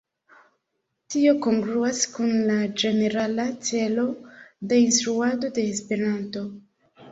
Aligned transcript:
Tio 1.15 1.33
kongruas 1.45 1.99
kun 2.13 2.33
la 2.47 2.57
ĝenerala 2.85 3.47
celo 3.69 4.07
de 4.73 4.83
instruado 4.87 5.55
de 5.61 5.69
Esperanto. 5.77 6.47